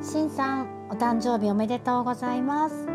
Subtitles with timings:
[0.00, 2.86] しんさんお誕生日おめでとうございます。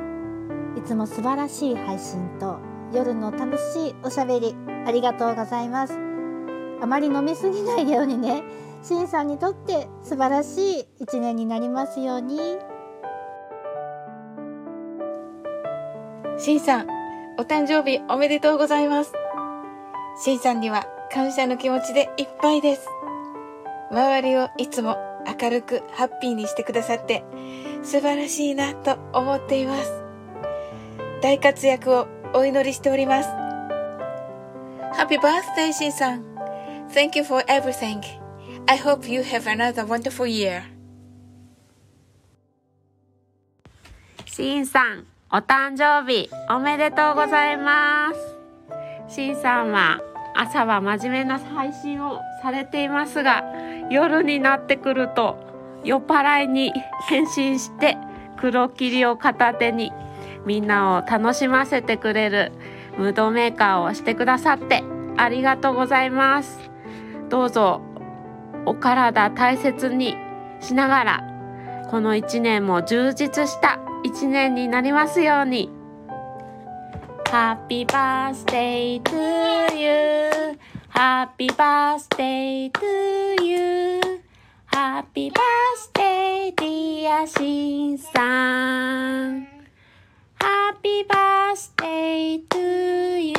[0.78, 2.60] いつも素晴らしい配信と
[2.94, 4.56] 夜の楽しいおしゃべり
[4.86, 5.94] ありがとうございます。
[6.81, 8.44] あまり飲みすぎないようにね
[8.81, 12.40] しんさんにとって素晴らしい一年になりますように。
[16.38, 16.88] しんさん
[17.38, 19.13] お誕生日おめでとうございます。
[20.24, 22.88] しんさんには感謝の気持ちでいっぱいです。
[23.91, 24.98] 周りをいつも
[25.41, 27.23] 明るくハッピーにしてくださって
[27.84, 29.91] 素晴らしいなと思っています。
[31.22, 33.30] 大活躍をお祈りしております。
[34.99, 36.23] Happy birthday しんさん
[36.90, 38.02] Thank you for everything.
[38.68, 40.63] I hope you have another wonderful year.
[44.26, 48.12] しんさんお誕生日おめでとうございま
[49.08, 49.16] す。
[49.16, 50.02] しんさんは
[50.36, 53.44] 朝は真面目な配信をされていますが
[53.90, 55.38] 夜になってくると
[55.84, 56.71] 酔っ払いに
[57.07, 57.98] 変身して
[58.38, 59.91] 黒霧を片手に
[60.46, 62.52] みんなを楽しませてくれる
[62.98, 64.83] ムードメーカーをしてくださって
[65.17, 66.59] ありがとうございます。
[67.29, 67.81] どうぞ
[68.66, 70.16] お体大切に
[70.59, 71.23] しながら
[71.89, 75.82] この一年も充実した一年になりますように。
[77.33, 79.15] Happy birthday to
[79.75, 80.55] you
[80.89, 84.21] Happy birthday to you
[84.67, 88.21] Happy birthday dear しんさ
[89.31, 89.47] ん
[90.37, 93.33] Happy birthday to you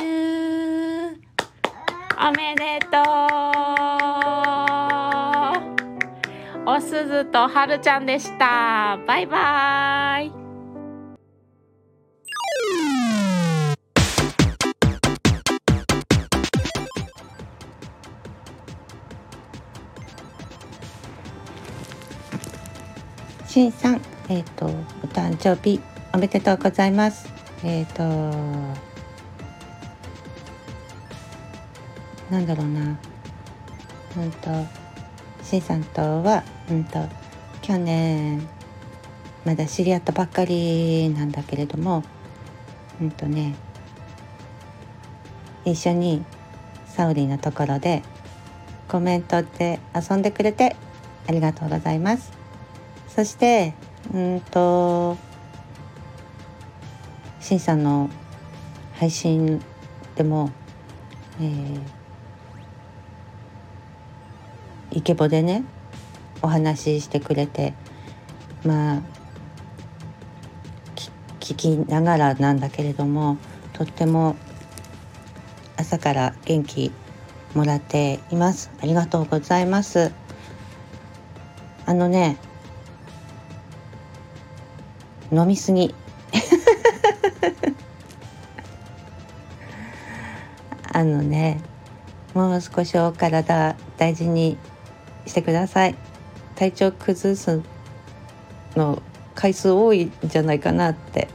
[2.19, 2.97] おめでと
[6.65, 10.44] うおすずとはるちゃんでしたバイバーイ
[23.55, 24.69] しんさん、えっ、と、お
[25.13, 25.79] 誕生日
[26.13, 27.29] おめでとうございます。
[27.63, 28.03] えっ、と。
[32.29, 32.99] なんだろうな。
[34.17, 34.49] うんと。
[35.41, 36.99] しんさんとは、うんと。
[37.61, 38.45] 去年。
[39.45, 42.03] まだ知り合ったばっかりなんだけれども。
[42.99, 43.55] うんとね。
[45.63, 46.25] 一緒に。
[46.87, 48.03] サウリーのところで。
[48.89, 50.75] コメントで遊んでくれて。
[51.25, 52.44] ありがとうございます。
[53.15, 53.73] そして
[54.13, 55.17] うんと
[57.39, 58.09] しんさんの
[58.95, 59.63] 配信
[60.15, 60.51] でも、
[61.39, 61.79] えー、
[64.91, 65.63] イケボでね
[66.41, 67.73] お話ししてくれて
[68.65, 69.01] まあ
[71.39, 73.37] 聞きながらなんだけれども
[73.71, 74.35] とっても
[75.77, 76.91] 朝から元気
[77.53, 78.71] もらっています。
[78.81, 80.11] ありがとうございます。
[81.85, 82.37] あのね
[85.31, 85.95] 飲みすぎ。
[90.91, 91.59] あのね
[92.33, 94.57] もう少しお体大事に
[95.25, 95.95] してください。
[96.55, 97.61] 体調崩す
[98.75, 99.01] の
[99.33, 101.27] 回数多いんじゃないかなって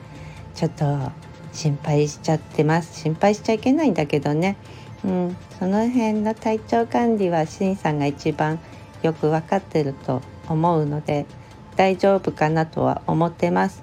[0.55, 1.13] ちょっと
[1.53, 3.01] 心配しちゃってます。
[3.01, 4.57] 心配しちゃいけないんだけどね。
[5.05, 8.59] うんその辺の体調管理はしんさんが一番
[9.03, 11.27] よく分かってると思うので
[11.77, 13.83] 大丈夫かなとは思ってます。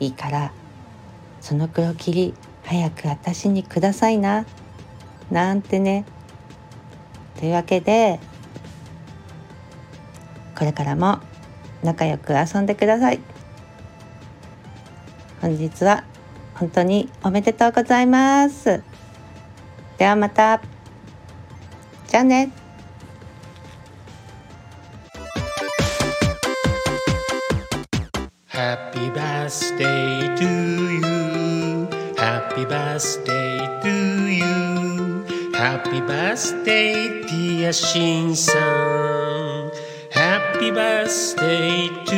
[0.00, 0.52] いいから
[1.40, 2.34] その黒霧
[2.64, 4.46] 早く私にくださいな。
[5.30, 6.04] なんてね。
[7.38, 8.20] というわけで
[10.56, 11.18] これからも
[11.82, 13.20] 仲良く遊んでください。
[15.40, 16.04] 本日は
[16.54, 18.82] 本当におめでとうございます。
[19.98, 20.62] ではまた。
[22.08, 22.63] じゃあね。
[28.64, 30.52] Happy birthday to
[31.04, 31.86] you.
[32.16, 33.96] Happy birthday to
[34.40, 35.26] you.
[35.52, 39.70] Happy birthday, dear Shin-san.
[40.10, 42.13] Happy birthday to